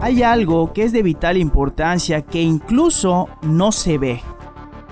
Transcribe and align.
Hay 0.00 0.22
algo 0.22 0.72
que 0.72 0.82
es 0.82 0.92
de 0.92 1.02
vital 1.02 1.36
importancia 1.36 2.22
que 2.22 2.42
incluso 2.42 3.28
no 3.42 3.72
se 3.72 3.98
ve. 3.98 4.20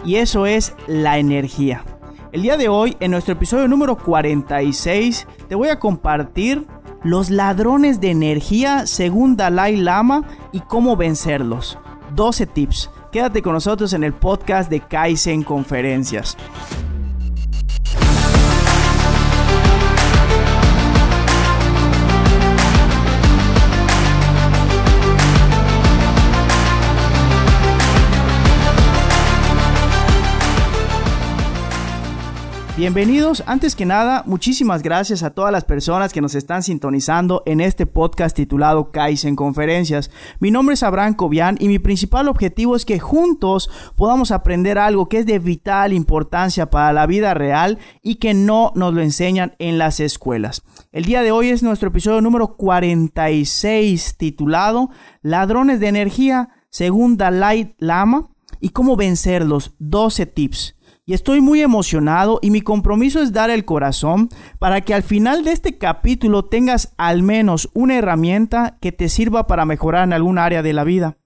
Y 0.04 0.16
eso 0.16 0.46
es 0.46 0.74
la 0.86 1.18
energía. 1.18 1.84
El 2.32 2.42
día 2.42 2.56
de 2.56 2.68
hoy, 2.68 2.96
en 3.00 3.10
nuestro 3.10 3.34
episodio 3.34 3.66
número 3.68 3.98
46, 3.98 5.26
te 5.48 5.54
voy 5.54 5.68
a 5.68 5.78
compartir 5.78 6.66
los 7.02 7.28
ladrones 7.28 8.00
de 8.00 8.12
energía 8.12 8.86
según 8.86 9.36
Dalai 9.36 9.76
Lama 9.76 10.22
y 10.52 10.60
cómo 10.60 10.96
vencerlos. 10.96 11.76
12 12.14 12.46
tips. 12.46 12.90
Quédate 13.10 13.42
con 13.42 13.54
nosotros 13.54 13.92
en 13.92 14.04
el 14.04 14.12
podcast 14.12 14.70
de 14.70 14.80
Kaizen 14.80 15.42
Conferencias. 15.42 16.36
Bienvenidos, 32.80 33.42
antes 33.44 33.76
que 33.76 33.84
nada, 33.84 34.22
muchísimas 34.24 34.82
gracias 34.82 35.22
a 35.22 35.34
todas 35.34 35.52
las 35.52 35.64
personas 35.64 36.14
que 36.14 36.22
nos 36.22 36.34
están 36.34 36.62
sintonizando 36.62 37.42
en 37.44 37.60
este 37.60 37.84
podcast 37.84 38.34
titulado 38.34 38.90
Kaizen 38.90 39.36
Conferencias. 39.36 40.10
Mi 40.38 40.50
nombre 40.50 40.72
es 40.72 40.82
Abraham 40.82 41.12
Cobian 41.12 41.58
y 41.60 41.68
mi 41.68 41.78
principal 41.78 42.26
objetivo 42.26 42.74
es 42.74 42.86
que 42.86 42.98
juntos 42.98 43.68
podamos 43.96 44.30
aprender 44.30 44.78
algo 44.78 45.10
que 45.10 45.18
es 45.18 45.26
de 45.26 45.38
vital 45.38 45.92
importancia 45.92 46.70
para 46.70 46.94
la 46.94 47.04
vida 47.04 47.34
real 47.34 47.78
y 48.00 48.14
que 48.14 48.32
no 48.32 48.72
nos 48.74 48.94
lo 48.94 49.02
enseñan 49.02 49.54
en 49.58 49.76
las 49.76 50.00
escuelas. 50.00 50.62
El 50.90 51.04
día 51.04 51.20
de 51.20 51.32
hoy 51.32 51.50
es 51.50 51.62
nuestro 51.62 51.90
episodio 51.90 52.22
número 52.22 52.56
46 52.56 54.16
titulado 54.16 54.88
Ladrones 55.20 55.80
de 55.80 55.88
Energía 55.88 56.48
según 56.70 57.18
Dalai 57.18 57.74
Lama 57.76 58.30
y 58.58 58.70
cómo 58.70 58.96
vencerlos, 58.96 59.74
12 59.80 60.24
tips 60.24 60.79
y 61.10 61.12
estoy 61.12 61.40
muy 61.40 61.60
emocionado 61.60 62.38
y 62.40 62.52
mi 62.52 62.60
compromiso 62.60 63.20
es 63.20 63.32
dar 63.32 63.50
el 63.50 63.64
corazón 63.64 64.28
para 64.60 64.82
que 64.82 64.94
al 64.94 65.02
final 65.02 65.42
de 65.42 65.50
este 65.50 65.76
capítulo 65.76 66.44
tengas 66.44 66.94
al 66.98 67.24
menos 67.24 67.68
una 67.74 67.96
herramienta 67.98 68.78
que 68.80 68.92
te 68.92 69.08
sirva 69.08 69.48
para 69.48 69.64
mejorar 69.64 70.04
en 70.04 70.12
algún 70.12 70.38
área 70.38 70.62
de 70.62 70.72
la 70.72 70.84
vida, 70.84 71.18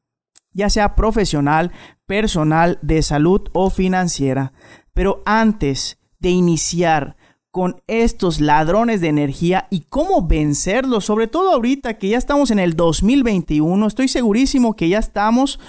ya 0.55 0.71
sea 0.71 0.95
profesional, 0.95 1.71
personal, 2.07 2.79
de 2.81 3.03
salud 3.03 3.43
o 3.53 3.69
financiera. 3.69 4.55
Pero 4.95 5.23
antes 5.27 5.99
de 6.19 6.31
iniciar 6.31 7.19
con 7.51 7.83
estos 7.87 8.41
ladrones 8.41 9.03
de 9.03 9.09
energía 9.09 9.67
y 9.69 9.81
cómo 9.81 10.27
vencerlos, 10.27 11.05
sobre 11.05 11.27
todo 11.27 11.53
ahorita 11.53 11.99
que 11.99 12.09
ya 12.09 12.17
estamos 12.17 12.51
en 12.51 12.59
el 12.59 12.75
2021, 12.75 13.87
estoy 13.87 14.09
segurísimo 14.09 14.77
que 14.77 14.89
ya 14.89 14.99
estamos 14.99 15.61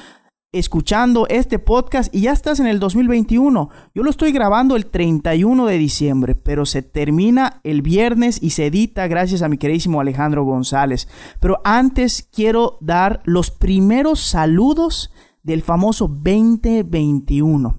escuchando 0.60 1.28
este 1.28 1.60
podcast 1.60 2.14
y 2.16 2.22
ya 2.22 2.32
estás 2.32 2.60
en 2.60 2.68
el 2.68 2.80
2021. 2.80 3.70
Yo 3.94 4.04
lo 4.04 4.10
estoy 4.10 4.32
grabando 4.32 4.76
el 4.76 4.86
31 4.86 5.66
de 5.66 5.78
diciembre, 5.78 6.36
pero 6.36 6.66
se 6.66 6.82
termina 6.82 7.60
el 7.64 7.82
viernes 7.82 8.42
y 8.42 8.52
se 8.52 8.68
edita 8.68 9.08
gracias 9.08 9.42
a 9.42 9.50
mi 9.50 9.58
queridísimo 9.58 10.00
Alejandro 10.00 10.46
González. 10.46 11.10
Pero 11.42 11.60
antes 11.66 12.28
quiero 12.32 12.78
dar 12.80 13.22
los 13.26 13.52
primeros 13.52 14.22
saludos 14.22 15.12
del 15.44 15.62
famoso 15.62 16.08
2021. 16.08 17.78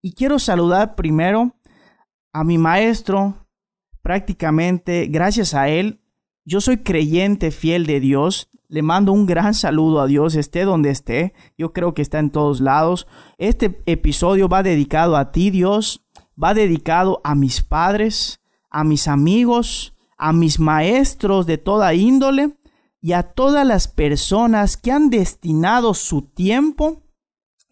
Y 0.00 0.14
quiero 0.14 0.38
saludar 0.38 0.94
primero 0.94 1.56
a 2.32 2.44
mi 2.44 2.56
maestro, 2.56 3.48
prácticamente 4.00 5.06
gracias 5.06 5.54
a 5.54 5.68
él, 5.68 6.00
yo 6.44 6.60
soy 6.60 6.78
creyente 6.78 7.50
fiel 7.50 7.86
de 7.86 8.00
Dios. 8.00 8.50
Le 8.72 8.80
mando 8.80 9.12
un 9.12 9.26
gran 9.26 9.52
saludo 9.52 10.00
a 10.00 10.06
Dios, 10.06 10.34
esté 10.34 10.64
donde 10.64 10.88
esté. 10.88 11.34
Yo 11.58 11.74
creo 11.74 11.92
que 11.92 12.00
está 12.00 12.18
en 12.20 12.30
todos 12.30 12.62
lados. 12.62 13.06
Este 13.36 13.82
episodio 13.84 14.48
va 14.48 14.62
dedicado 14.62 15.18
a 15.18 15.30
ti, 15.30 15.50
Dios. 15.50 16.06
Va 16.42 16.54
dedicado 16.54 17.20
a 17.22 17.34
mis 17.34 17.62
padres, 17.62 18.40
a 18.70 18.82
mis 18.82 19.08
amigos, 19.08 19.92
a 20.16 20.32
mis 20.32 20.58
maestros 20.58 21.44
de 21.44 21.58
toda 21.58 21.92
índole 21.92 22.56
y 23.02 23.12
a 23.12 23.24
todas 23.24 23.66
las 23.66 23.88
personas 23.88 24.78
que 24.78 24.90
han 24.90 25.10
destinado 25.10 25.92
su 25.92 26.22
tiempo 26.22 27.02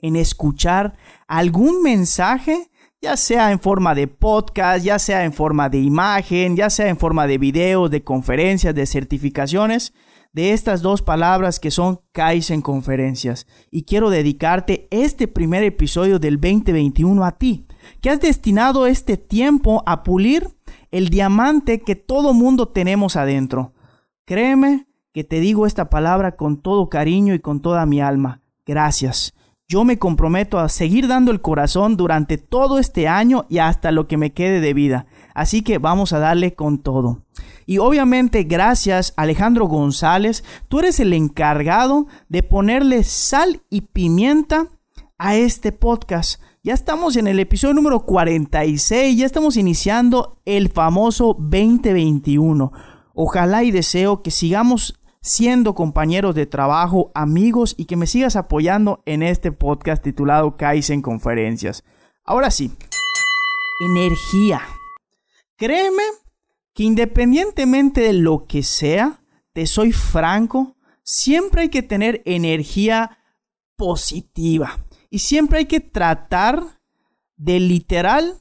en 0.02 0.16
escuchar 0.16 0.98
algún 1.26 1.82
mensaje 1.82 2.70
ya 3.00 3.16
sea 3.16 3.50
en 3.52 3.60
forma 3.60 3.94
de 3.94 4.06
podcast, 4.06 4.84
ya 4.84 4.98
sea 4.98 5.24
en 5.24 5.32
forma 5.32 5.70
de 5.70 5.78
imagen, 5.78 6.54
ya 6.54 6.68
sea 6.68 6.88
en 6.88 6.98
forma 6.98 7.26
de 7.26 7.38
videos, 7.38 7.90
de 7.90 8.04
conferencias, 8.04 8.74
de 8.74 8.84
certificaciones 8.84 9.94
de 10.32 10.52
estas 10.52 10.82
dos 10.82 11.02
palabras 11.02 11.58
que 11.58 11.70
son 11.70 12.00
Kaizen 12.12 12.62
Conferencias. 12.62 13.46
Y 13.70 13.82
quiero 13.82 14.10
dedicarte 14.10 14.88
este 14.90 15.28
primer 15.28 15.62
episodio 15.64 16.18
del 16.18 16.40
2021 16.40 17.24
a 17.24 17.32
ti, 17.32 17.66
que 18.00 18.10
has 18.10 18.20
destinado 18.20 18.86
este 18.86 19.16
tiempo 19.16 19.82
a 19.86 20.02
pulir 20.02 20.48
el 20.90 21.08
diamante 21.08 21.80
que 21.80 21.96
todo 21.96 22.32
mundo 22.32 22.68
tenemos 22.68 23.16
adentro. 23.16 23.74
Créeme 24.24 24.86
que 25.12 25.24
te 25.24 25.40
digo 25.40 25.66
esta 25.66 25.90
palabra 25.90 26.36
con 26.36 26.60
todo 26.60 26.88
cariño 26.88 27.34
y 27.34 27.40
con 27.40 27.60
toda 27.60 27.84
mi 27.86 28.00
alma. 28.00 28.42
Gracias. 28.64 29.34
Yo 29.66 29.84
me 29.84 29.98
comprometo 29.98 30.58
a 30.58 30.68
seguir 30.68 31.06
dando 31.06 31.30
el 31.30 31.40
corazón 31.40 31.96
durante 31.96 32.38
todo 32.38 32.80
este 32.80 33.06
año 33.06 33.46
y 33.48 33.58
hasta 33.58 33.92
lo 33.92 34.08
que 34.08 34.16
me 34.16 34.32
quede 34.32 34.60
de 34.60 34.74
vida. 34.74 35.06
Así 35.32 35.62
que 35.62 35.78
vamos 35.78 36.12
a 36.12 36.18
darle 36.18 36.54
con 36.54 36.78
todo. 36.78 37.22
Y 37.70 37.78
obviamente 37.78 38.42
gracias 38.42 39.14
Alejandro 39.16 39.66
González, 39.66 40.42
tú 40.66 40.80
eres 40.80 40.98
el 40.98 41.12
encargado 41.12 42.08
de 42.28 42.42
ponerle 42.42 43.04
sal 43.04 43.62
y 43.70 43.82
pimienta 43.82 44.66
a 45.18 45.36
este 45.36 45.70
podcast. 45.70 46.42
Ya 46.64 46.74
estamos 46.74 47.14
en 47.14 47.28
el 47.28 47.38
episodio 47.38 47.74
número 47.74 48.04
46, 48.06 49.16
ya 49.16 49.24
estamos 49.24 49.56
iniciando 49.56 50.40
el 50.46 50.68
famoso 50.68 51.36
2021. 51.38 52.72
Ojalá 53.14 53.62
y 53.62 53.70
deseo 53.70 54.20
que 54.20 54.32
sigamos 54.32 55.00
siendo 55.20 55.76
compañeros 55.76 56.34
de 56.34 56.46
trabajo, 56.46 57.12
amigos 57.14 57.76
y 57.78 57.84
que 57.84 57.94
me 57.94 58.08
sigas 58.08 58.34
apoyando 58.34 59.00
en 59.06 59.22
este 59.22 59.52
podcast 59.52 60.02
titulado 60.02 60.56
Kaizen 60.56 61.02
Conferencias. 61.02 61.84
Ahora 62.24 62.50
sí, 62.50 62.72
energía. 63.80 64.60
Créeme 65.56 66.02
que 66.74 66.84
independientemente 66.84 68.00
de 68.00 68.12
lo 68.12 68.46
que 68.46 68.62
sea, 68.62 69.22
te 69.52 69.66
soy 69.66 69.92
franco, 69.92 70.76
siempre 71.02 71.62
hay 71.62 71.68
que 71.68 71.82
tener 71.82 72.22
energía 72.24 73.18
positiva 73.76 74.78
y 75.10 75.20
siempre 75.20 75.60
hay 75.60 75.66
que 75.66 75.80
tratar 75.80 76.80
de 77.36 77.58
literal 77.58 78.40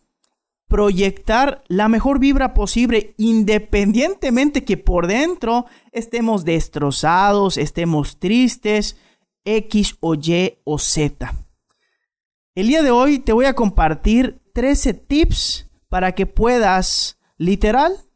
proyectar 0.70 1.64
la 1.68 1.90
mejor 1.90 2.20
vibra 2.20 2.54
posible 2.54 3.16
independientemente 3.18 4.64
que 4.64 4.78
por 4.78 5.08
dentro 5.08 5.66
estemos 5.92 6.46
destrozados, 6.46 7.58
estemos 7.58 8.20
tristes, 8.20 8.96
X 9.46 9.98
o 10.00 10.14
Y 10.14 10.60
o 10.64 10.78
Z. 10.78 11.34
El 12.54 12.68
día 12.68 12.84
de 12.84 12.92
hoy 12.92 13.20
te 13.20 13.34
voy 13.34 13.46
a 13.46 13.56
compartir 13.56 14.42
13 14.54 14.94
tips 14.94 15.72
para 15.88 16.14
que 16.14 16.28
puedas, 16.28 17.18
literal, 17.38 18.09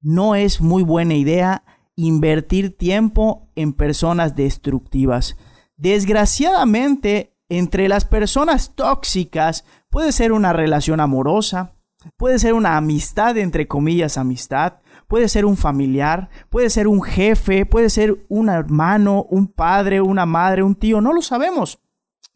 no 0.00 0.34
es 0.34 0.60
muy 0.60 0.82
buena 0.82 1.14
idea 1.14 1.64
invertir 1.96 2.76
tiempo 2.76 3.48
en 3.54 3.72
personas 3.72 4.36
destructivas. 4.36 5.36
Desgraciadamente, 5.76 7.36
entre 7.48 7.88
las 7.88 8.04
personas 8.04 8.74
tóxicas 8.74 9.64
puede 9.90 10.12
ser 10.12 10.32
una 10.32 10.52
relación 10.52 11.00
amorosa, 11.00 11.74
puede 12.16 12.38
ser 12.38 12.54
una 12.54 12.76
amistad, 12.76 13.36
entre 13.38 13.66
comillas, 13.66 14.18
amistad, 14.18 14.74
puede 15.08 15.28
ser 15.28 15.44
un 15.44 15.56
familiar, 15.56 16.28
puede 16.50 16.70
ser 16.70 16.88
un 16.88 17.02
jefe, 17.02 17.66
puede 17.66 17.90
ser 17.90 18.24
un 18.28 18.48
hermano, 18.48 19.26
un 19.30 19.48
padre, 19.48 20.00
una 20.00 20.26
madre, 20.26 20.62
un 20.62 20.74
tío, 20.74 21.00
no 21.00 21.12
lo 21.12 21.22
sabemos. 21.22 21.78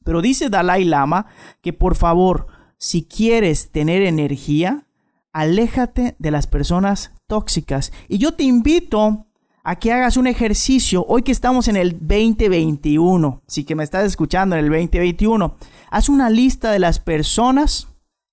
Pero 0.05 0.23
dice 0.23 0.49
Dalai 0.49 0.85
Lama 0.85 1.26
que 1.61 1.73
por 1.73 1.94
favor, 1.94 2.47
si 2.79 3.05
quieres 3.05 3.71
tener 3.71 4.03
energía, 4.03 4.87
aléjate 5.32 6.17
de 6.19 6.31
las 6.31 6.47
personas 6.47 7.12
tóxicas. 7.27 7.93
Y 8.09 8.19
yo 8.19 8.35
te 8.35 8.44
invito 8.44 9.27
a 9.62 9.77
que 9.77 9.93
hagas 9.93 10.17
un 10.17 10.27
ejercicio 10.27 11.05
hoy 11.06 11.23
que 11.23 11.32
estamos 11.32 11.69
en 11.69 11.77
el 11.77 11.93
2021. 11.99 13.43
Si 13.47 13.65
que 13.65 13.75
me 13.75 13.85
estás 13.85 14.05
escuchando 14.05 14.56
en 14.56 14.65
el 14.65 14.71
2021, 14.71 15.56
haz 15.91 16.09
una 16.09 16.31
lista 16.31 16.73
de 16.73 16.79
las 16.79 16.99
personas 16.99 17.88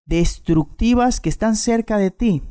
destructivas 0.06 1.20
que 1.20 1.30
están 1.30 1.56
cerca 1.56 1.98
de 1.98 2.12
ti. 2.12 2.44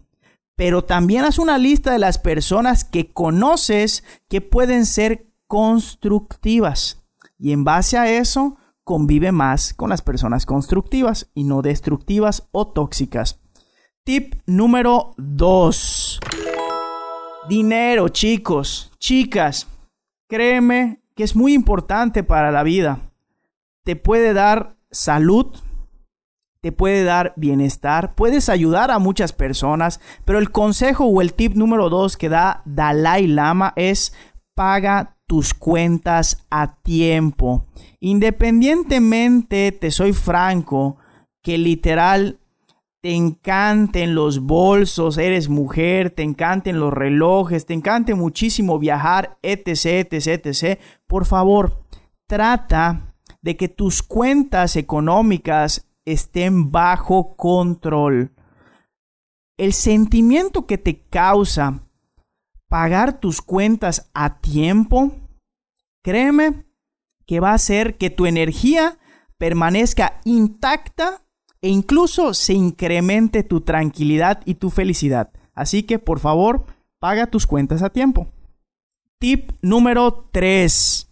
Pero 0.56 0.84
también 0.84 1.24
haz 1.24 1.38
una 1.38 1.58
lista 1.58 1.92
de 1.92 1.98
las 1.98 2.18
personas 2.18 2.84
que 2.84 3.12
conoces 3.12 4.04
que 4.28 4.40
pueden 4.40 4.86
ser 4.86 5.26
constructivas. 5.46 7.02
Y 7.38 7.52
en 7.52 7.64
base 7.64 7.98
a 7.98 8.10
eso, 8.10 8.56
convive 8.84 9.32
más 9.32 9.74
con 9.74 9.90
las 9.90 10.00
personas 10.00 10.46
constructivas 10.46 11.30
y 11.34 11.44
no 11.44 11.60
destructivas 11.60 12.48
o 12.52 12.68
tóxicas. 12.68 13.40
Tip 14.06 14.36
número 14.46 15.14
2. 15.16 16.20
Dinero, 17.48 18.08
chicos, 18.08 18.92
chicas. 19.00 19.66
Créeme 20.28 21.00
que 21.16 21.24
es 21.24 21.34
muy 21.34 21.54
importante 21.54 22.22
para 22.22 22.52
la 22.52 22.62
vida. 22.62 23.00
Te 23.82 23.96
puede 23.96 24.32
dar 24.32 24.76
salud, 24.92 25.48
te 26.60 26.70
puede 26.70 27.02
dar 27.02 27.32
bienestar, 27.34 28.14
puedes 28.14 28.48
ayudar 28.48 28.92
a 28.92 29.00
muchas 29.00 29.32
personas, 29.32 30.00
pero 30.24 30.38
el 30.38 30.52
consejo 30.52 31.06
o 31.06 31.20
el 31.20 31.34
tip 31.34 31.56
número 31.56 31.90
2 31.90 32.16
que 32.16 32.28
da 32.28 32.62
Dalai 32.64 33.26
Lama 33.26 33.72
es 33.74 34.14
paga 34.54 35.16
tus 35.26 35.52
cuentas 35.52 36.46
a 36.48 36.76
tiempo. 36.76 37.64
Independientemente, 37.98 39.72
te 39.72 39.90
soy 39.90 40.12
franco, 40.12 40.96
que 41.42 41.58
literal 41.58 42.38
te 43.06 43.14
encanten 43.14 44.16
los 44.16 44.40
bolsos, 44.40 45.16
eres 45.16 45.48
mujer, 45.48 46.10
te 46.10 46.24
encanten 46.24 46.80
los 46.80 46.92
relojes, 46.92 47.64
te 47.64 47.72
encante 47.72 48.16
muchísimo 48.16 48.80
viajar, 48.80 49.38
etc, 49.42 50.12
etc, 50.12 50.44
etc. 50.44 50.80
Por 51.06 51.24
favor, 51.24 51.84
trata 52.26 53.14
de 53.42 53.56
que 53.56 53.68
tus 53.68 54.02
cuentas 54.02 54.74
económicas 54.74 55.88
estén 56.04 56.72
bajo 56.72 57.36
control. 57.36 58.34
El 59.56 59.72
sentimiento 59.72 60.66
que 60.66 60.76
te 60.76 61.06
causa 61.06 61.82
pagar 62.66 63.20
tus 63.20 63.40
cuentas 63.40 64.10
a 64.14 64.40
tiempo, 64.40 65.12
créeme 66.02 66.66
que 67.24 67.38
va 67.38 67.52
a 67.52 67.54
hacer 67.54 67.98
que 67.98 68.10
tu 68.10 68.26
energía 68.26 68.98
permanezca 69.38 70.20
intacta 70.24 71.22
e 71.60 71.68
incluso 71.68 72.34
se 72.34 72.54
incremente 72.54 73.42
tu 73.42 73.60
tranquilidad 73.60 74.42
y 74.44 74.54
tu 74.54 74.70
felicidad. 74.70 75.30
Así 75.54 75.82
que 75.82 75.98
por 75.98 76.20
favor, 76.20 76.66
paga 76.98 77.26
tus 77.26 77.46
cuentas 77.46 77.82
a 77.82 77.90
tiempo. 77.90 78.28
Tip 79.18 79.52
número 79.62 80.28
3. 80.32 81.08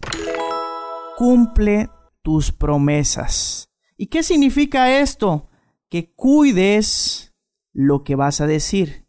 Cumple 1.17 1.89
tus 2.21 2.51
promesas. 2.51 3.69
¿Y 3.97 4.07
qué 4.07 4.23
significa 4.23 4.99
esto? 4.99 5.49
Que 5.89 6.13
cuides 6.13 7.33
lo 7.73 8.03
que 8.03 8.15
vas 8.15 8.41
a 8.41 8.47
decir 8.47 9.05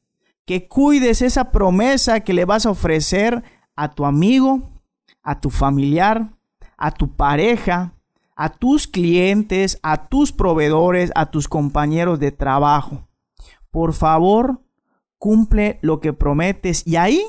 que 0.47 0.69
cuides 0.69 1.23
esa 1.23 1.50
promesa 1.50 2.21
que 2.21 2.32
le 2.32 2.44
vas 2.44 2.65
a 2.65 2.71
ofrecer 2.71 3.43
a 3.75 3.94
tu 3.94 4.06
amigo, 4.06 4.81
a 5.23 5.41
tu 5.41 5.50
familiar, 5.50 6.39
a 6.79 6.93
tu 6.93 7.15
pareja, 7.17 7.94
a 8.37 8.50
tus 8.50 8.87
clientes, 8.87 9.81
a 9.83 10.09
tus 10.09 10.31
proveedores, 10.31 11.11
a 11.15 11.31
tus 11.31 11.49
compañeros 11.49 12.21
de 12.21 12.33
trabajo. 12.33 13.09
Por 13.71 13.94
favor, 13.94 14.62
cumple 15.19 15.79
lo 15.83 16.00
que 16.00 16.12
prometes 16.12 16.87
y 16.87 16.97
ahí 16.97 17.23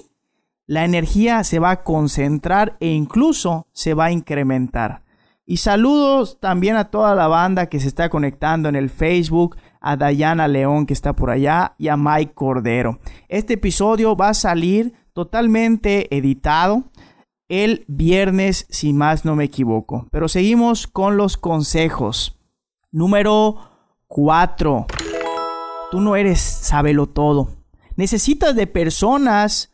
la 0.65 0.83
energía 0.83 1.44
se 1.45 1.59
va 1.59 1.71
a 1.71 1.83
concentrar 1.83 2.75
e 2.81 2.89
incluso 2.89 3.68
se 3.71 3.94
va 3.94 4.06
a 4.06 4.12
incrementar. 4.12 5.04
Y 5.45 5.57
saludos 5.57 6.39
también 6.42 6.75
a 6.75 6.92
toda 6.92 7.15
la 7.15 7.27
banda 7.27 7.68
que 7.68 7.80
se 7.80 7.88
está 7.88 8.10
conectando 8.10 8.68
en 8.68 8.75
el 8.75 8.89
Facebook, 8.89 9.56
a 9.80 9.95
Dayana 9.95 10.50
León 10.50 10.86
que 10.86 10.94
está 10.94 11.13
por 11.13 11.31
allá 11.31 11.74
y 11.77 11.88
a 11.88 11.95
Mike 11.95 12.33
Cordero. 12.33 13.00
Este 13.30 13.53
episodio 13.53 14.18
va 14.18 14.30
a 14.30 14.33
salir 14.33 14.94
totalmente 15.13 16.13
editado 16.15 16.83
el 17.49 17.85
viernes, 17.88 18.65
si 18.69 18.94
más 18.94 19.25
no 19.25 19.35
me 19.35 19.45
equivoco. 19.45 20.07
Pero 20.11 20.27
seguimos 20.27 20.88
con 20.88 21.17
los 21.17 21.38
consejos. 21.38 22.38
Número 22.91 23.57
4. 24.07 24.85
Tú 25.91 26.01
no 26.01 26.15
eres 26.15 26.39
sábelo 26.39 27.07
todo. 27.07 27.49
Necesitas 27.95 28.55
de 28.55 28.67
personas 28.67 29.71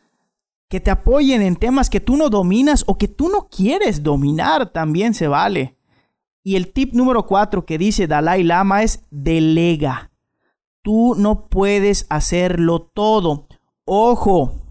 que 0.70 0.80
te 0.80 0.92
apoyen 0.92 1.42
en 1.42 1.56
temas 1.56 1.90
que 1.90 2.00
tú 2.00 2.18
no 2.18 2.30
dominas 2.30 2.84
o 2.88 2.98
que 2.98 3.08
tú 3.08 3.30
no 3.30 3.48
quieres 3.48 4.02
dominar, 4.02 4.72
también 4.72 5.14
se 5.14 5.28
vale. 5.28 5.78
Y 6.44 6.56
el 6.56 6.74
tip 6.74 6.94
número 6.94 7.26
cuatro 7.26 7.66
que 7.66 7.78
dice 7.78 8.08
Dalai 8.08 8.44
Lama 8.44 8.84
es 8.84 9.04
delega. 9.12 10.12
Tú 10.82 11.16
no 11.16 11.48
puedes 11.48 12.06
hacerlo 12.10 12.82
todo. 12.82 13.48
Ojo, 13.86 14.63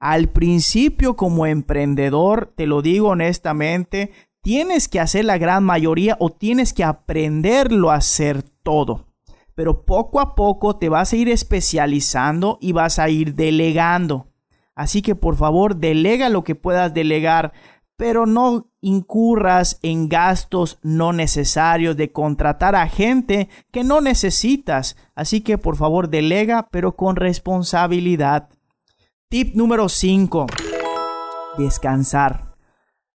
al 0.00 0.28
principio 0.28 1.16
como 1.16 1.46
emprendedor, 1.46 2.52
te 2.54 2.66
lo 2.66 2.82
digo 2.82 3.08
honestamente, 3.08 4.12
tienes 4.42 4.88
que 4.88 5.00
hacer 5.00 5.24
la 5.24 5.38
gran 5.38 5.64
mayoría 5.64 6.16
o 6.20 6.30
tienes 6.30 6.72
que 6.72 6.84
aprenderlo 6.84 7.90
a 7.90 7.96
hacer 7.96 8.42
todo. 8.62 9.06
Pero 9.54 9.84
poco 9.84 10.20
a 10.20 10.34
poco 10.34 10.76
te 10.76 10.88
vas 10.88 11.12
a 11.12 11.16
ir 11.16 11.28
especializando 11.28 12.58
y 12.60 12.72
vas 12.72 12.98
a 12.98 13.08
ir 13.08 13.34
delegando. 13.34 14.28
Así 14.76 15.02
que 15.02 15.16
por 15.16 15.36
favor, 15.36 15.76
delega 15.76 16.28
lo 16.28 16.44
que 16.44 16.54
puedas 16.54 16.94
delegar, 16.94 17.52
pero 17.96 18.26
no 18.26 18.70
incurras 18.80 19.80
en 19.82 20.08
gastos 20.08 20.78
no 20.82 21.12
necesarios 21.12 21.96
de 21.96 22.12
contratar 22.12 22.76
a 22.76 22.86
gente 22.86 23.48
que 23.72 23.82
no 23.82 24.00
necesitas. 24.00 24.96
Así 25.16 25.40
que 25.40 25.58
por 25.58 25.74
favor, 25.74 26.08
delega, 26.08 26.68
pero 26.70 26.94
con 26.94 27.16
responsabilidad. 27.16 28.50
Tip 29.30 29.54
número 29.54 29.90
5. 29.90 30.46
Descansar. 31.58 32.54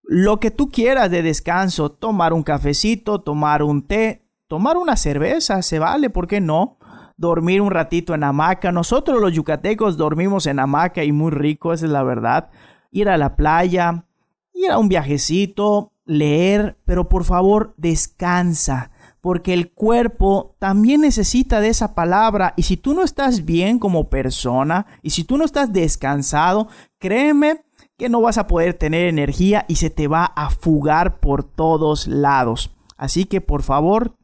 Lo 0.04 0.40
que 0.40 0.52
tú 0.52 0.70
quieras 0.70 1.10
de 1.10 1.24
descanso, 1.24 1.90
tomar 1.90 2.34
un 2.34 2.44
cafecito, 2.44 3.22
tomar 3.22 3.64
un 3.64 3.88
té, 3.88 4.30
tomar 4.48 4.78
una 4.78 4.96
cerveza, 4.96 5.64
se 5.64 5.80
vale, 5.80 6.12
¿por 6.12 6.28
qué 6.28 6.40
no? 6.40 6.78
dormir 7.18 7.62
un 7.62 7.72
ratito 7.72 8.14
en 8.14 8.24
hamaca. 8.24 8.72
Nosotros 8.72 9.20
los 9.22 9.34
yucatecos 9.34 9.98
dormimos 9.98 10.46
en 10.46 10.60
hamaca 10.60 11.04
y 11.04 11.12
muy 11.12 11.32
rico, 11.32 11.74
esa 11.74 11.88
es 11.88 11.92
la 11.92 12.04
verdad. 12.04 12.52
Ir 12.92 13.10
a 13.10 13.18
la 13.18 13.36
playa, 13.36 14.06
ir 14.54 14.70
a 14.70 14.78
un 14.78 14.90
viajecito, 14.90 15.94
leer, 16.06 16.78
pero 16.86 17.10
por 17.10 17.24
favor 17.24 17.74
descansa, 17.78 18.92
porque 19.24 19.54
el 19.54 19.72
cuerpo 19.72 20.58
también 20.60 21.00
necesita 21.00 21.62
de 21.62 21.70
esa 21.70 21.96
palabra 21.96 22.54
y 22.58 22.64
si 22.64 22.76
tú 22.76 22.94
no 22.94 23.04
estás 23.04 23.46
bien 23.46 23.80
como 23.80 24.10
persona 24.10 24.86
y 25.02 25.12
si 25.12 25.24
tú 25.24 25.38
no 25.38 25.46
estás 25.46 25.72
descansado, 25.72 26.68
créeme 27.00 27.64
que 27.98 28.10
no 28.10 28.20
vas 28.20 28.38
a 28.38 28.48
poder 28.48 28.74
tener 28.74 29.06
energía 29.06 29.64
y 29.70 29.78
se 29.78 29.90
te 29.90 30.10
va 30.10 30.26
a 30.26 30.50
fugar 30.50 31.22
por 31.22 31.46
todos 31.46 32.06
lados. 32.06 32.72
Así 32.98 33.24
que 33.24 33.40
por 33.40 33.64
favor, 33.64 34.18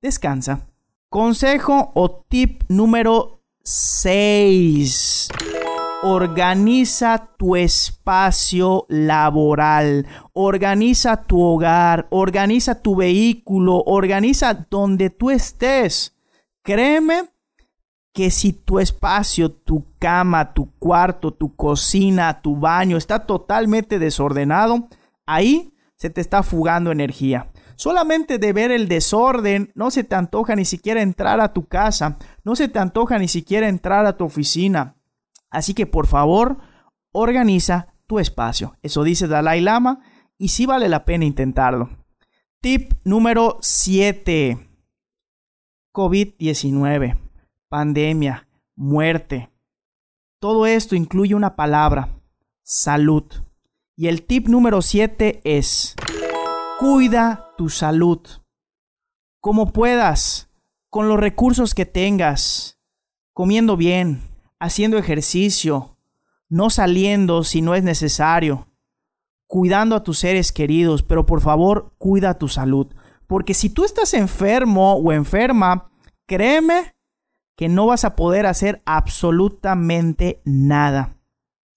descansa. 0.00 0.68
Consejo 1.08 1.90
o 1.94 2.24
tip 2.28 2.62
número 2.68 3.40
6. 3.64 5.30
Organiza 6.06 7.30
tu 7.38 7.56
espacio 7.56 8.84
laboral, 8.90 10.06
organiza 10.34 11.22
tu 11.24 11.40
hogar, 11.40 12.06
organiza 12.10 12.82
tu 12.82 12.94
vehículo, 12.94 13.82
organiza 13.86 14.52
donde 14.68 15.08
tú 15.08 15.30
estés. 15.30 16.14
Créeme 16.62 17.30
que 18.12 18.30
si 18.30 18.52
tu 18.52 18.80
espacio, 18.80 19.50
tu 19.50 19.86
cama, 19.98 20.52
tu 20.52 20.78
cuarto, 20.78 21.30
tu 21.30 21.56
cocina, 21.56 22.42
tu 22.42 22.56
baño 22.56 22.98
está 22.98 23.20
totalmente 23.20 23.98
desordenado, 23.98 24.88
ahí 25.24 25.74
se 25.96 26.10
te 26.10 26.20
está 26.20 26.42
fugando 26.42 26.92
energía. 26.92 27.50
Solamente 27.76 28.38
de 28.38 28.52
ver 28.52 28.72
el 28.72 28.88
desorden, 28.88 29.72
no 29.74 29.90
se 29.90 30.04
te 30.04 30.14
antoja 30.16 30.54
ni 30.54 30.66
siquiera 30.66 31.00
entrar 31.00 31.40
a 31.40 31.54
tu 31.54 31.66
casa, 31.66 32.18
no 32.44 32.56
se 32.56 32.68
te 32.68 32.78
antoja 32.78 33.18
ni 33.18 33.26
siquiera 33.26 33.68
entrar 33.68 34.04
a 34.04 34.18
tu 34.18 34.26
oficina. 34.26 34.96
Así 35.54 35.74
que 35.74 35.86
por 35.86 36.06
favor, 36.06 36.58
organiza 37.12 37.94
tu 38.06 38.18
espacio. 38.18 38.76
Eso 38.82 39.04
dice 39.04 39.28
Dalai 39.28 39.60
Lama 39.60 40.00
y 40.36 40.48
sí 40.48 40.66
vale 40.66 40.88
la 40.88 41.04
pena 41.04 41.24
intentarlo. 41.24 41.90
Tip 42.60 42.92
número 43.04 43.58
7. 43.60 44.58
COVID-19, 45.92 47.16
pandemia, 47.68 48.48
muerte. 48.74 49.50
Todo 50.40 50.66
esto 50.66 50.96
incluye 50.96 51.36
una 51.36 51.54
palabra, 51.54 52.08
salud. 52.64 53.24
Y 53.96 54.08
el 54.08 54.26
tip 54.26 54.48
número 54.48 54.82
7 54.82 55.40
es, 55.44 55.94
cuida 56.80 57.52
tu 57.56 57.68
salud. 57.68 58.20
Como 59.40 59.72
puedas, 59.72 60.50
con 60.90 61.08
los 61.08 61.20
recursos 61.20 61.74
que 61.74 61.86
tengas, 61.86 62.80
comiendo 63.32 63.76
bien, 63.76 64.20
haciendo 64.64 64.96
ejercicio, 64.96 65.98
no 66.48 66.70
saliendo 66.70 67.44
si 67.44 67.60
no 67.60 67.74
es 67.74 67.84
necesario, 67.84 68.68
cuidando 69.46 69.94
a 69.94 70.02
tus 70.02 70.18
seres 70.18 70.52
queridos, 70.52 71.02
pero 71.02 71.26
por 71.26 71.42
favor, 71.42 71.92
cuida 71.98 72.38
tu 72.38 72.48
salud. 72.48 72.86
Porque 73.26 73.52
si 73.52 73.68
tú 73.68 73.84
estás 73.84 74.14
enfermo 74.14 74.94
o 74.94 75.12
enferma, 75.12 75.90
créeme 76.26 76.94
que 77.56 77.68
no 77.68 77.86
vas 77.86 78.06
a 78.06 78.16
poder 78.16 78.46
hacer 78.46 78.80
absolutamente 78.86 80.40
nada. 80.46 81.18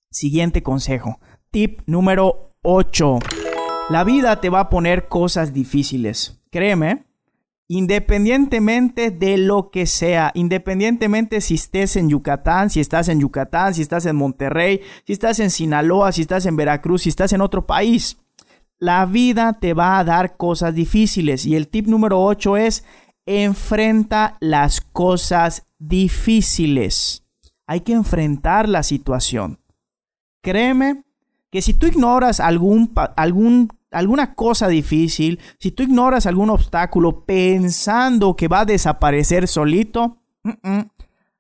Siguiente 0.10 0.63
consejo. 0.63 1.20
Tip 1.51 1.82
número 1.88 2.51
8. 2.62 3.20
La 3.89 4.06
vida 4.06 4.39
te 4.39 4.50
va 4.50 4.62
a 4.62 4.70
poner 4.70 5.10
cosas 5.10 5.53
difíciles. 5.53 6.41
Créeme, 6.51 7.06
independientemente 7.67 9.12
de 9.12 9.38
lo 9.38 9.71
que 9.71 9.86
sea, 9.86 10.31
independientemente 10.33 11.41
si 11.41 11.55
estés 11.55 11.95
en 11.95 12.09
Yucatán, 12.09 12.69
si 12.69 12.79
estás 12.79 13.09
en 13.09 13.19
Yucatán, 13.19 13.74
si 13.74 13.81
estás 13.81 14.05
en 14.05 14.15
Monterrey, 14.15 14.81
si 15.05 15.13
estás 15.13 15.39
en 15.39 15.50
Sinaloa, 15.50 16.12
si 16.12 16.21
estás 16.21 16.45
en 16.45 16.55
Veracruz, 16.55 17.03
si 17.03 17.09
estás 17.09 17.33
en 17.33 17.41
otro 17.41 17.65
país. 17.65 18.17
La 18.79 19.05
vida 19.05 19.57
te 19.59 19.74
va 19.74 19.97
a 19.97 20.03
dar 20.03 20.38
cosas 20.38 20.75
difíciles 20.75 21.45
y 21.45 21.55
el 21.55 21.67
tip 21.67 21.88
número 21.88 22.24
8 22.24 22.57
es 22.57 22.83
enfrenta 23.25 24.38
las 24.39 24.81
cosas 24.81 25.65
difíciles. 25.77 27.24
Hay 27.67 27.81
que 27.81 27.93
enfrentar 27.93 28.69
la 28.69 28.83
situación. 28.83 29.59
Créeme 30.41 31.03
que 31.51 31.62
si 31.62 31.74
tú 31.74 31.88
ignoras 31.88 32.39
algún, 32.39 32.93
algún, 33.15 33.69
alguna 33.91 34.36
cosa 34.36 34.67
difícil, 34.67 35.39
si 35.60 35.72
tú 35.72 35.84
ignoras 35.84 36.25
algún 36.25 36.50
obstáculo 36.50 37.25
pensando 37.25 38.36
que 38.36 38.48
va 38.48 38.62
a 38.62 38.65
desaparecer 38.65 39.48
solito, 39.48 40.22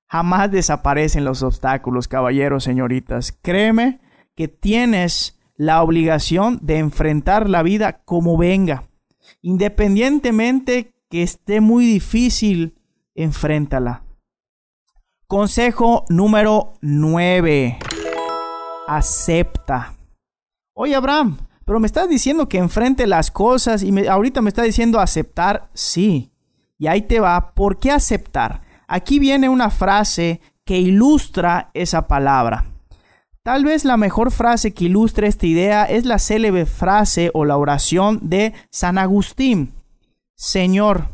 jamás 0.07 0.51
desaparecen 0.51 1.25
los 1.25 1.43
obstáculos, 1.43 2.07
caballeros, 2.07 2.63
señoritas. 2.63 3.37
Créeme 3.41 3.99
que 4.35 4.47
tienes 4.47 5.39
la 5.55 5.81
obligación 5.81 6.59
de 6.61 6.77
enfrentar 6.77 7.49
la 7.49 7.63
vida 7.63 8.03
como 8.03 8.37
venga. 8.37 8.83
Independientemente 9.41 10.93
que 11.09 11.23
esté 11.23 11.61
muy 11.61 11.85
difícil, 11.85 12.79
enfréntala. 13.15 14.03
Consejo 15.25 16.05
número 16.09 16.73
9. 16.81 17.79
Acepta. 18.87 19.95
Oye, 20.73 20.95
Abraham, 20.95 21.37
pero 21.67 21.81
me 21.81 21.87
estás 21.87 22.07
diciendo 22.07 22.47
que 22.47 22.59
enfrente 22.59 23.05
las 23.07 23.29
cosas 23.29 23.83
y 23.83 24.07
ahorita 24.07 24.41
me 24.41 24.47
estás 24.47 24.63
diciendo 24.63 25.01
aceptar. 25.01 25.67
Sí. 25.73 26.31
Y 26.79 26.87
ahí 26.87 27.01
te 27.01 27.19
va. 27.19 27.51
¿Por 27.53 27.77
qué 27.77 27.91
aceptar? 27.91 28.61
Aquí 28.87 29.19
viene 29.19 29.49
una 29.49 29.69
frase 29.69 30.39
que 30.63 30.79
ilustra 30.79 31.69
esa 31.73 32.07
palabra. 32.07 32.67
Tal 33.43 33.65
vez 33.65 33.83
la 33.83 33.97
mejor 33.97 34.31
frase 34.31 34.73
que 34.73 34.85
ilustre 34.85 35.27
esta 35.27 35.45
idea 35.45 35.83
es 35.83 36.05
la 36.05 36.19
célebre 36.19 36.65
frase 36.65 37.31
o 37.33 37.43
la 37.43 37.57
oración 37.57 38.21
de 38.21 38.53
San 38.71 38.97
Agustín. 38.97 39.73
Señor, 40.37 41.09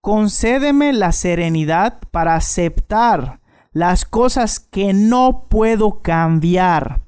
concédeme 0.00 0.94
la 0.94 1.12
serenidad 1.12 1.98
para 2.10 2.36
aceptar 2.36 3.40
las 3.70 4.06
cosas 4.06 4.60
que 4.60 4.94
no 4.94 5.44
puedo 5.50 6.00
cambiar, 6.00 7.02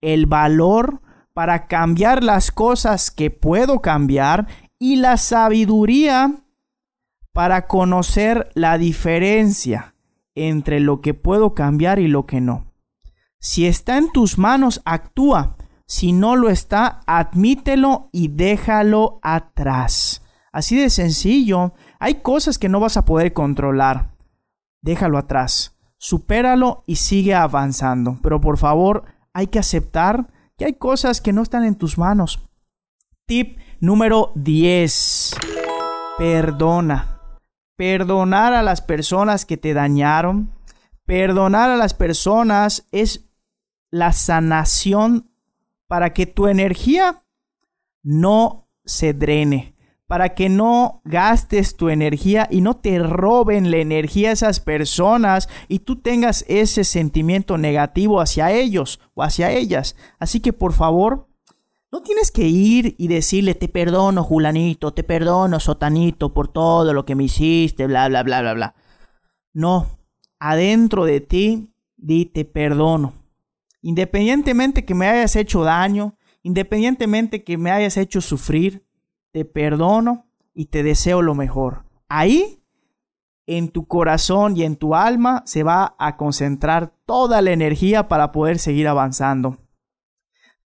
el 0.00 0.26
valor 0.26 1.03
para 1.34 1.66
cambiar 1.66 2.22
las 2.22 2.50
cosas 2.50 3.10
que 3.10 3.30
puedo 3.30 3.80
cambiar 3.80 4.46
y 4.78 4.96
la 4.96 5.16
sabiduría 5.16 6.36
para 7.32 7.66
conocer 7.66 8.50
la 8.54 8.78
diferencia 8.78 9.94
entre 10.36 10.80
lo 10.80 11.00
que 11.00 11.12
puedo 11.12 11.54
cambiar 11.54 11.98
y 11.98 12.06
lo 12.06 12.24
que 12.26 12.40
no. 12.40 12.72
Si 13.40 13.66
está 13.66 13.98
en 13.98 14.10
tus 14.12 14.38
manos, 14.38 14.80
actúa. 14.84 15.56
Si 15.86 16.12
no 16.12 16.36
lo 16.36 16.48
está, 16.48 17.00
admítelo 17.06 18.08
y 18.12 18.28
déjalo 18.28 19.18
atrás. 19.22 20.22
Así 20.52 20.76
de 20.76 20.88
sencillo. 20.88 21.74
Hay 21.98 22.14
cosas 22.16 22.58
que 22.58 22.68
no 22.68 22.80
vas 22.80 22.96
a 22.96 23.04
poder 23.04 23.32
controlar. 23.32 24.14
Déjalo 24.80 25.18
atrás. 25.18 25.76
Supéralo 25.98 26.84
y 26.86 26.96
sigue 26.96 27.34
avanzando. 27.34 28.18
Pero 28.22 28.40
por 28.40 28.56
favor, 28.56 29.04
hay 29.32 29.48
que 29.48 29.58
aceptar 29.58 30.28
que 30.56 30.66
hay 30.66 30.74
cosas 30.74 31.20
que 31.20 31.32
no 31.32 31.42
están 31.42 31.64
en 31.64 31.76
tus 31.76 31.98
manos. 31.98 32.40
Tip 33.26 33.58
número 33.80 34.32
10. 34.34 35.34
Perdona. 36.18 37.20
Perdonar 37.76 38.54
a 38.54 38.62
las 38.62 38.80
personas 38.80 39.44
que 39.44 39.56
te 39.56 39.74
dañaron. 39.74 40.52
Perdonar 41.04 41.70
a 41.70 41.76
las 41.76 41.94
personas 41.94 42.86
es 42.92 43.28
la 43.90 44.12
sanación 44.12 45.30
para 45.86 46.12
que 46.12 46.26
tu 46.26 46.46
energía 46.46 47.24
no 48.02 48.68
se 48.84 49.12
drene 49.12 49.73
para 50.06 50.34
que 50.34 50.48
no 50.48 51.00
gastes 51.04 51.76
tu 51.76 51.88
energía 51.88 52.46
y 52.50 52.60
no 52.60 52.76
te 52.76 52.98
roben 52.98 53.70
la 53.70 53.78
energía 53.78 54.30
a 54.30 54.32
esas 54.32 54.60
personas 54.60 55.48
y 55.68 55.80
tú 55.80 55.96
tengas 55.96 56.44
ese 56.48 56.84
sentimiento 56.84 57.56
negativo 57.56 58.20
hacia 58.20 58.52
ellos 58.52 59.00
o 59.14 59.22
hacia 59.22 59.50
ellas. 59.52 59.96
Así 60.18 60.40
que 60.40 60.52
por 60.52 60.72
favor, 60.72 61.28
no 61.90 62.02
tienes 62.02 62.30
que 62.30 62.46
ir 62.46 62.96
y 62.98 63.08
decirle 63.08 63.54
te 63.54 63.68
perdono 63.68 64.24
Julanito, 64.24 64.92
te 64.92 65.04
perdono 65.04 65.60
Sotanito 65.60 66.34
por 66.34 66.48
todo 66.48 66.92
lo 66.92 67.06
que 67.06 67.14
me 67.14 67.24
hiciste, 67.24 67.86
bla, 67.86 68.08
bla, 68.08 68.22
bla, 68.22 68.40
bla, 68.42 68.54
bla. 68.54 68.74
No, 69.52 69.98
adentro 70.38 71.04
de 71.04 71.20
ti, 71.20 71.72
di 71.96 72.26
te 72.26 72.44
perdono. 72.44 73.14
Independientemente 73.80 74.84
que 74.84 74.94
me 74.94 75.08
hayas 75.08 75.36
hecho 75.36 75.62
daño, 75.62 76.18
independientemente 76.42 77.44
que 77.44 77.56
me 77.56 77.70
hayas 77.70 77.96
hecho 77.96 78.20
sufrir, 78.20 78.83
te 79.34 79.44
perdono 79.44 80.26
y 80.54 80.66
te 80.66 80.84
deseo 80.84 81.20
lo 81.20 81.34
mejor. 81.34 81.82
Ahí, 82.08 82.62
en 83.48 83.68
tu 83.68 83.88
corazón 83.88 84.56
y 84.56 84.62
en 84.62 84.76
tu 84.76 84.94
alma, 84.94 85.42
se 85.44 85.64
va 85.64 85.96
a 85.98 86.16
concentrar 86.16 86.94
toda 87.04 87.42
la 87.42 87.50
energía 87.50 88.06
para 88.06 88.30
poder 88.30 88.60
seguir 88.60 88.86
avanzando. 88.86 89.58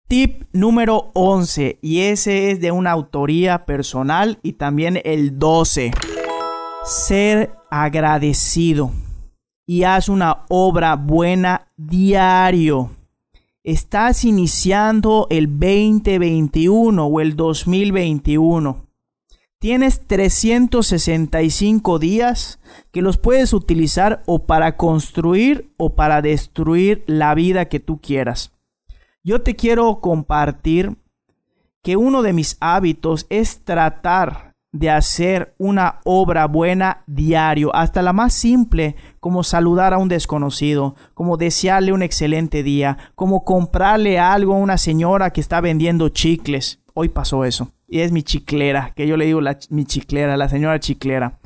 Tip 0.07 0.43
número 0.53 1.09
11, 1.15 1.79
y 1.81 2.01
ese 2.01 2.51
es 2.51 2.61
de 2.61 2.71
una 2.71 2.91
autoría 2.91 3.65
personal 3.65 4.37
y 4.43 4.53
también 4.53 5.01
el 5.03 5.39
12. 5.39 5.91
Ser 6.83 7.55
agradecido 7.71 8.91
y 9.65 9.83
haz 9.83 10.09
una 10.09 10.45
obra 10.47 10.95
buena 10.95 11.65
diario 11.75 12.91
estás 13.71 14.25
iniciando 14.25 15.27
el 15.29 15.47
2021 15.47 17.05
o 17.05 17.21
el 17.21 17.35
2021. 17.35 18.87
Tienes 19.59 20.07
365 20.07 21.99
días 21.99 22.59
que 22.91 23.03
los 23.03 23.17
puedes 23.17 23.53
utilizar 23.53 24.23
o 24.25 24.47
para 24.47 24.75
construir 24.75 25.71
o 25.77 25.93
para 25.93 26.23
destruir 26.23 27.03
la 27.05 27.35
vida 27.35 27.65
que 27.65 27.79
tú 27.79 27.99
quieras. 28.01 28.53
Yo 29.23 29.41
te 29.41 29.55
quiero 29.55 29.99
compartir 29.99 30.97
que 31.83 31.95
uno 31.95 32.23
de 32.23 32.33
mis 32.33 32.57
hábitos 32.61 33.27
es 33.29 33.59
tratar 33.63 34.48
de 34.71 34.89
hacer 34.89 35.53
una 35.57 35.99
obra 36.03 36.45
buena 36.45 37.03
diario, 37.07 37.75
hasta 37.75 38.01
la 38.01 38.13
más 38.13 38.33
simple, 38.33 38.95
como 39.19 39.43
saludar 39.43 39.93
a 39.93 39.97
un 39.97 40.09
desconocido, 40.09 40.95
como 41.13 41.37
desearle 41.37 41.91
un 41.91 42.03
excelente 42.03 42.61
día, 42.61 42.97
como 43.15 43.43
comprarle 43.43 44.19
algo 44.19 44.53
a 44.53 44.59
una 44.59 44.77
señora 44.77 45.31
que 45.31 45.41
está 45.41 45.59
vendiendo 45.59 46.09
chicles. 46.09 46.79
Hoy 46.93 47.09
pasó 47.09 47.45
eso. 47.45 47.71
Y 47.87 48.01
es 48.01 48.11
mi 48.11 48.21
chiclera, 48.21 48.91
que 48.95 49.07
yo 49.07 49.17
le 49.17 49.25
digo 49.25 49.41
mi 49.69 49.85
chiclera, 49.85 50.37
la 50.37 50.49
señora 50.49 50.79
chiclera. 50.79 51.39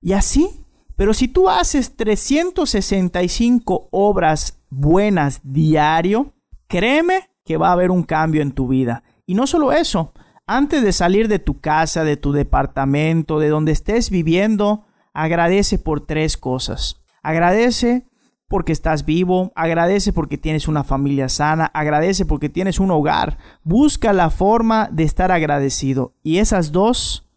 Y 0.00 0.12
así, 0.12 0.48
pero 0.94 1.12
si 1.12 1.26
tú 1.26 1.48
haces 1.48 1.96
365 1.96 3.88
obras 3.90 4.60
buenas 4.68 5.40
diario, 5.42 6.32
créeme 6.68 7.30
que 7.44 7.56
va 7.56 7.70
a 7.70 7.72
haber 7.72 7.90
un 7.90 8.04
cambio 8.04 8.42
en 8.42 8.52
tu 8.52 8.68
vida. 8.68 9.02
Y 9.26 9.34
no 9.34 9.48
solo 9.48 9.72
eso, 9.72 10.12
Antes 10.52 10.82
de 10.82 10.90
salir 10.90 11.28
de 11.28 11.38
tu 11.38 11.60
casa, 11.60 12.02
de 12.02 12.16
tu 12.16 12.32
departamento, 12.32 13.38
de 13.38 13.50
donde 13.50 13.70
estés 13.70 14.10
viviendo, 14.10 14.84
agradece 15.14 15.78
por 15.78 16.00
tres 16.00 16.36
cosas. 16.36 17.00
Agradece 17.22 18.08
porque 18.48 18.72
estás 18.72 19.04
vivo, 19.04 19.52
agradece 19.54 20.12
porque 20.12 20.38
tienes 20.38 20.66
una 20.66 20.82
familia 20.82 21.28
sana, 21.28 21.66
agradece 21.66 22.24
porque 22.24 22.48
tienes 22.48 22.80
un 22.80 22.90
hogar. 22.90 23.38
Busca 23.62 24.12
la 24.12 24.28
forma 24.28 24.88
de 24.90 25.04
estar 25.04 25.30
agradecido. 25.30 26.14
Y 26.24 26.38
esas 26.38 26.72
dos, 26.72 27.30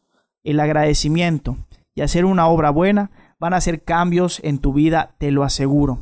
el 0.44 0.60
agradecimiento 0.60 1.58
y 1.94 2.02
hacer 2.02 2.26
una 2.26 2.48
obra 2.48 2.72
buena, 2.72 3.12
van 3.40 3.54
a 3.54 3.58
hacer 3.58 3.84
cambios 3.84 4.40
en 4.44 4.58
tu 4.58 4.74
vida, 4.74 5.14
te 5.20 5.30
lo 5.30 5.44
aseguro. 5.44 6.00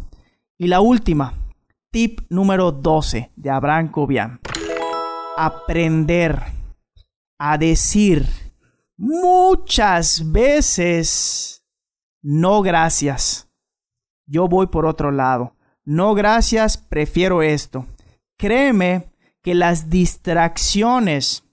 Y 0.58 0.68
la 0.68 0.80
última, 0.80 1.34
tip 1.92 2.22
número 2.30 2.72
12 2.72 3.32
de 3.36 3.50
Abraham 3.50 3.90
Cobian. 3.90 4.40
Aprender 5.36 6.61
a 7.44 7.58
decir 7.58 8.28
muchas 8.98 10.32
veces 10.32 11.64
no 12.22 12.62
gracias. 12.62 13.50
Yo 14.28 14.48
voy 14.48 14.68
por 14.68 14.86
otro 14.86 15.10
lado. 15.10 15.56
No 15.84 16.14
gracias, 16.14 16.78
prefiero 16.78 17.42
esto. 17.42 17.88
Créeme 18.38 19.12
que 19.42 19.56
las 19.56 19.90
distracciones 19.90 21.44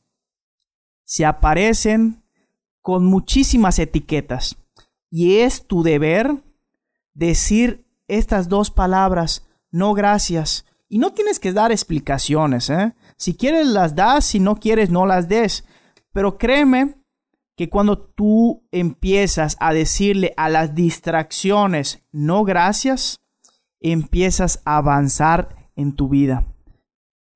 se 1.05 1.25
aparecen 1.25 2.23
con 2.83 3.07
muchísimas 3.07 3.79
etiquetas. 3.79 4.59
Y 5.11 5.39
es 5.39 5.67
tu 5.67 5.83
deber 5.83 6.35
decir 7.15 7.87
estas 8.09 8.51
dos 8.51 8.71
palabras, 8.71 9.49
no 9.71 9.95
gracias. 9.95 10.67
Y 10.87 10.99
no 10.99 11.15
tienes 11.15 11.41
que 11.41 11.55
dar 11.55 11.73
explicaciones, 11.73 12.69
¿eh? 12.69 12.95
Si 13.17 13.35
quieres 13.35 13.67
las 13.67 13.95
das, 13.95 14.27
si 14.27 14.39
no 14.39 14.57
quieres 14.57 14.91
no 14.91 15.07
las 15.07 15.29
des. 15.31 15.65
Pero 16.19 16.37
créeme 16.37 16.97
que 17.57 17.69
cuando 17.69 17.97
tú 17.97 18.67
empiezas 18.73 19.57
a 19.61 19.73
decirle 19.73 20.35
a 20.37 20.49
las 20.49 20.75
distracciones 20.75 22.03
no 22.11 22.43
gracias, 22.43 23.21
empiezas 23.79 24.61
a 24.65 24.79
avanzar 24.79 25.71
en 25.77 25.93
tu 25.93 26.09
vida. 26.09 26.45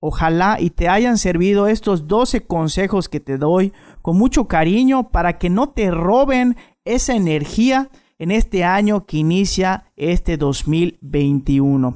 Ojalá 0.01 0.57
y 0.59 0.71
te 0.71 0.89
hayan 0.89 1.17
servido 1.17 1.69
estos 1.69 2.09
12 2.09 2.45
consejos 2.49 3.09
que 3.09 3.21
te 3.21 3.39
doy 3.39 3.73
con 4.03 4.19
mucho 4.19 4.49
cariño 4.49 5.11
para 5.11 5.39
que 5.39 5.49
no 5.49 5.69
te 5.69 5.93
roben 5.93 6.57
esa 6.85 7.15
energía 7.15 7.89
en 8.19 8.33
este 8.33 8.65
año 8.65 9.07
que 9.07 9.19
inicia 9.19 9.93
este 9.95 10.37
2021. 10.37 11.95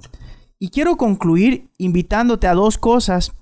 Y 0.60 0.68
quiero 0.70 0.96
concluir 0.96 1.68
invitándote 1.78 2.46
a 2.46 2.54
dos 2.54 2.78
cosas. 2.78 3.32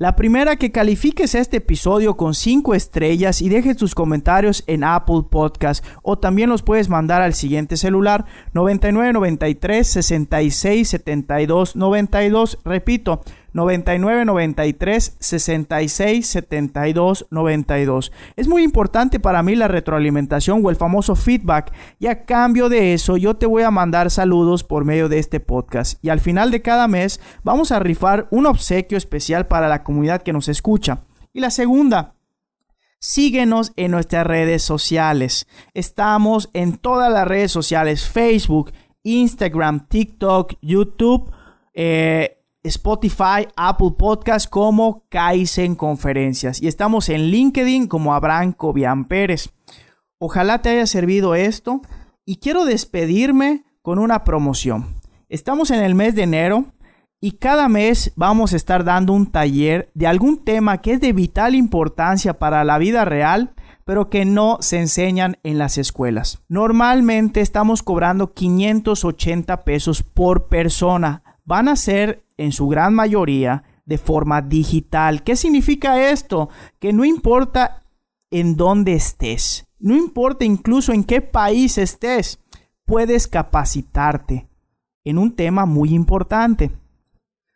La 0.00 0.14
primera, 0.14 0.54
que 0.54 0.70
califiques 0.70 1.34
este 1.34 1.56
episodio 1.56 2.16
con 2.16 2.32
5 2.32 2.76
estrellas 2.76 3.42
y 3.42 3.48
dejes 3.48 3.76
tus 3.76 3.96
comentarios 3.96 4.62
en 4.68 4.84
Apple 4.84 5.24
Podcast 5.28 5.84
o 6.04 6.16
también 6.16 6.50
los 6.50 6.62
puedes 6.62 6.88
mandar 6.88 7.20
al 7.20 7.34
siguiente 7.34 7.76
celular 7.76 8.24
9993 8.52 9.88
66 9.88 10.88
72 10.88 11.74
92. 11.74 12.58
Repito, 12.64 13.22
99 13.52 14.24
93 14.24 15.16
66 15.18 16.26
72 16.26 17.26
92. 17.30 18.12
Es 18.36 18.48
muy 18.48 18.62
importante 18.62 19.20
para 19.20 19.42
mí 19.42 19.54
la 19.54 19.68
retroalimentación 19.68 20.60
o 20.64 20.70
el 20.70 20.76
famoso 20.76 21.16
feedback 21.16 21.72
y 21.98 22.06
a 22.06 22.24
cambio 22.24 22.68
de 22.68 22.94
eso 22.94 23.16
yo 23.16 23.36
te 23.36 23.46
voy 23.46 23.62
a 23.62 23.70
mandar 23.70 24.10
saludos 24.10 24.64
por 24.64 24.84
medio 24.84 25.08
de 25.08 25.18
este 25.18 25.40
podcast 25.40 26.02
y 26.04 26.08
al 26.08 26.20
final 26.20 26.50
de 26.50 26.62
cada 26.62 26.88
mes 26.88 27.20
vamos 27.42 27.72
a 27.72 27.78
rifar 27.78 28.28
un 28.30 28.46
obsequio 28.46 28.98
especial 28.98 29.46
para 29.46 29.68
la 29.68 29.84
comunidad 29.84 30.22
que 30.22 30.32
nos 30.32 30.48
escucha. 30.48 31.00
Y 31.32 31.40
la 31.40 31.50
segunda, 31.50 32.14
Síguenos 33.00 33.72
en 33.76 33.92
nuestras 33.92 34.26
redes 34.26 34.62
sociales. 34.62 35.46
Estamos 35.72 36.50
en 36.52 36.78
todas 36.78 37.12
las 37.12 37.28
redes 37.28 37.52
sociales, 37.52 38.04
Facebook, 38.04 38.72
Instagram, 39.04 39.86
TikTok, 39.86 40.54
YouTube. 40.60 41.30
Eh, 41.74 42.37
Spotify, 42.68 43.48
Apple 43.56 43.94
Podcast 43.98 44.48
como 44.48 45.04
Kaizen 45.08 45.74
Conferencias. 45.74 46.62
Y 46.62 46.68
estamos 46.68 47.08
en 47.08 47.22
LinkedIn 47.30 47.88
como 47.88 48.14
Abraham 48.14 48.52
Cobian 48.52 49.04
Pérez. 49.04 49.50
Ojalá 50.18 50.62
te 50.62 50.68
haya 50.70 50.86
servido 50.86 51.34
esto. 51.34 51.82
Y 52.24 52.36
quiero 52.36 52.64
despedirme 52.64 53.64
con 53.82 53.98
una 53.98 54.24
promoción. 54.24 55.00
Estamos 55.28 55.70
en 55.70 55.80
el 55.80 55.94
mes 55.94 56.14
de 56.14 56.22
enero 56.22 56.66
y 57.20 57.32
cada 57.32 57.68
mes 57.68 58.12
vamos 58.16 58.52
a 58.52 58.56
estar 58.56 58.84
dando 58.84 59.12
un 59.12 59.30
taller 59.30 59.90
de 59.94 60.06
algún 60.06 60.44
tema 60.44 60.80
que 60.80 60.92
es 60.92 61.00
de 61.00 61.12
vital 61.12 61.54
importancia 61.54 62.38
para 62.38 62.64
la 62.64 62.78
vida 62.78 63.04
real 63.04 63.54
pero 63.88 64.10
que 64.10 64.26
no 64.26 64.58
se 64.60 64.78
enseñan 64.78 65.38
en 65.44 65.56
las 65.56 65.78
escuelas. 65.78 66.42
Normalmente 66.46 67.40
estamos 67.40 67.82
cobrando 67.82 68.34
580 68.34 69.64
pesos 69.64 70.02
por 70.02 70.48
persona. 70.48 71.22
Van 71.48 71.68
a 71.68 71.76
ser 71.76 72.24
en 72.36 72.52
su 72.52 72.68
gran 72.68 72.92
mayoría 72.92 73.64
de 73.86 73.96
forma 73.96 74.42
digital. 74.42 75.22
¿Qué 75.22 75.34
significa 75.34 76.10
esto? 76.10 76.50
Que 76.78 76.92
no 76.92 77.06
importa 77.06 77.84
en 78.30 78.54
dónde 78.54 78.92
estés, 78.92 79.66
no 79.78 79.96
importa 79.96 80.44
incluso 80.44 80.92
en 80.92 81.04
qué 81.04 81.22
país 81.22 81.78
estés, 81.78 82.38
puedes 82.84 83.26
capacitarte 83.26 84.46
en 85.04 85.16
un 85.16 85.34
tema 85.34 85.64
muy 85.64 85.94
importante. 85.94 86.70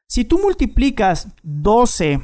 Si 0.07 0.24
tú 0.24 0.38
multiplicas 0.38 1.28
12 1.42 2.22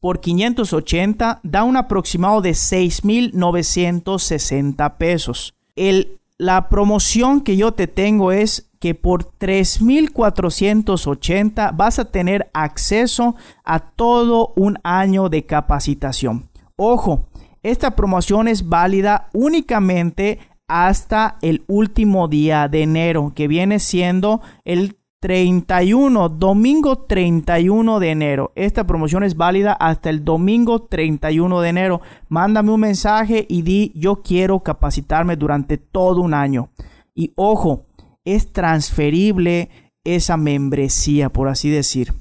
por 0.00 0.20
580, 0.20 1.40
da 1.42 1.64
un 1.64 1.78
aproximado 1.78 2.42
de 2.42 2.50
6.960 2.50 4.98
pesos. 4.98 5.54
El, 5.76 6.19
la 6.40 6.68
promoción 6.70 7.42
que 7.42 7.58
yo 7.58 7.72
te 7.72 7.86
tengo 7.86 8.32
es 8.32 8.70
que 8.78 8.94
por 8.94 9.30
3.480 9.38 11.76
vas 11.76 11.98
a 11.98 12.10
tener 12.10 12.48
acceso 12.54 13.36
a 13.62 13.80
todo 13.80 14.54
un 14.56 14.78
año 14.82 15.28
de 15.28 15.44
capacitación. 15.44 16.48
Ojo, 16.76 17.26
esta 17.62 17.94
promoción 17.94 18.48
es 18.48 18.70
válida 18.70 19.28
únicamente 19.34 20.38
hasta 20.66 21.36
el 21.42 21.62
último 21.66 22.26
día 22.26 22.68
de 22.68 22.84
enero, 22.84 23.34
que 23.36 23.46
viene 23.46 23.78
siendo 23.78 24.40
el 24.64 24.96
31, 25.20 26.30
domingo 26.30 27.04
31 27.04 28.00
de 28.00 28.10
enero. 28.10 28.52
Esta 28.54 28.86
promoción 28.86 29.22
es 29.22 29.36
válida 29.36 29.74
hasta 29.74 30.08
el 30.08 30.24
domingo 30.24 30.86
31 30.86 31.60
de 31.60 31.68
enero. 31.68 32.00
Mándame 32.28 32.72
un 32.72 32.80
mensaje 32.80 33.46
y 33.48 33.60
di 33.60 33.92
yo 33.94 34.22
quiero 34.22 34.60
capacitarme 34.60 35.36
durante 35.36 35.76
todo 35.76 36.22
un 36.22 36.32
año. 36.32 36.70
Y 37.14 37.34
ojo, 37.36 37.84
es 38.24 38.50
transferible 38.52 39.68
esa 40.04 40.38
membresía, 40.38 41.28
por 41.28 41.48
así 41.48 41.68
decir. 41.68 42.14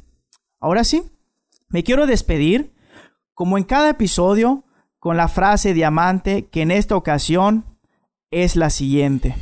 Ahora 0.60 0.84
sí, 0.84 1.04
me 1.70 1.84
quiero 1.84 2.06
despedir, 2.06 2.74
como 3.34 3.58
en 3.58 3.64
cada 3.64 3.92
episodio, 3.92 4.66
con 5.00 5.16
la 5.16 5.30
frase 5.30 5.74
diamante 5.74 6.48
que 6.48 6.64
en 6.64 6.72
esta 6.72 6.98
ocasión 6.98 7.64
es 8.30 8.58
la 8.58 8.70
siguiente. 8.70 9.36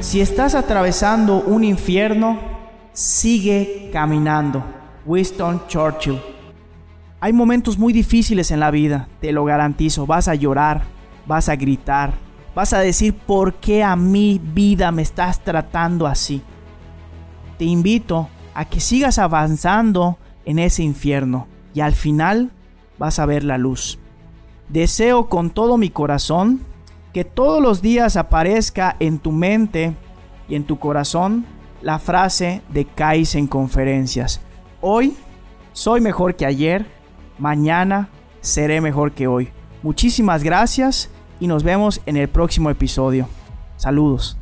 Si 0.00 0.20
estás 0.20 0.54
atravesando 0.54 1.42
un 1.42 1.64
infierno, 1.64 2.38
sigue 2.92 3.90
caminando. 3.92 4.64
Winston 5.06 5.62
Churchill. 5.68 6.20
Hay 7.20 7.32
momentos 7.32 7.78
muy 7.78 7.92
difíciles 7.92 8.50
en 8.50 8.60
la 8.60 8.70
vida, 8.70 9.08
te 9.20 9.32
lo 9.32 9.44
garantizo. 9.44 10.06
Vas 10.06 10.28
a 10.28 10.34
llorar, 10.34 10.82
vas 11.26 11.48
a 11.48 11.56
gritar, 11.56 12.12
Vas 12.54 12.72
a 12.72 12.80
decir, 12.80 13.14
¿por 13.14 13.54
qué 13.54 13.84
a 13.84 13.94
mi 13.94 14.40
vida 14.42 14.90
me 14.90 15.02
estás 15.02 15.40
tratando 15.40 16.06
así? 16.06 16.42
Te 17.58 17.64
invito 17.64 18.28
a 18.54 18.64
que 18.64 18.80
sigas 18.80 19.18
avanzando 19.18 20.18
en 20.44 20.58
ese 20.58 20.82
infierno 20.82 21.46
y 21.74 21.80
al 21.80 21.92
final 21.92 22.50
vas 22.98 23.20
a 23.20 23.26
ver 23.26 23.44
la 23.44 23.56
luz. 23.56 23.98
Deseo 24.68 25.28
con 25.28 25.50
todo 25.50 25.78
mi 25.78 25.90
corazón 25.90 26.60
que 27.12 27.24
todos 27.24 27.62
los 27.62 27.82
días 27.82 28.16
aparezca 28.16 28.96
en 29.00 29.18
tu 29.18 29.32
mente 29.32 29.94
y 30.48 30.54
en 30.54 30.64
tu 30.64 30.78
corazón 30.78 31.46
la 31.82 31.98
frase 31.98 32.62
de 32.68 32.84
Kais 32.84 33.34
en 33.34 33.46
conferencias. 33.46 34.40
Hoy 34.80 35.16
soy 35.72 36.00
mejor 36.00 36.36
que 36.36 36.46
ayer, 36.46 36.86
mañana 37.38 38.08
seré 38.40 38.80
mejor 38.80 39.12
que 39.12 39.26
hoy. 39.26 39.50
Muchísimas 39.82 40.42
gracias 40.42 41.10
y 41.38 41.46
nos 41.46 41.62
vemos 41.62 42.00
en 42.06 42.16
el 42.16 42.28
próximo 42.28 42.70
episodio. 42.70 43.28
Saludos. 43.76 44.39